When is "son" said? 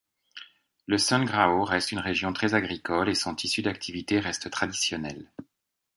3.13-3.35